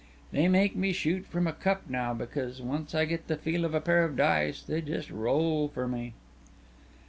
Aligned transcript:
They 0.31 0.47
make 0.47 0.75
me 0.75 0.93
shoot 0.93 1.27
from 1.27 1.45
a 1.45 1.53
cup 1.53 1.83
now 1.87 2.11
because 2.15 2.59
once 2.59 2.95
I 2.95 3.05
get 3.05 3.27
the 3.27 3.37
feel 3.37 3.63
of 3.65 3.75
a 3.75 3.79
pair 3.79 4.03
of 4.03 4.15
dice 4.15 4.63
they 4.63 4.81
just 4.81 5.11
roll 5.11 5.67
for 5.67 5.87
me." 5.87 6.15